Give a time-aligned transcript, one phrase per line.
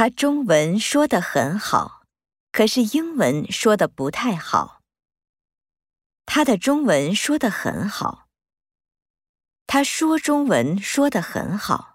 [0.00, 2.04] 他中文说得很好，
[2.52, 4.80] 可是英文说得不太好。
[6.24, 8.26] 他的中文说得很好。
[9.66, 11.89] 他说中文说得很好。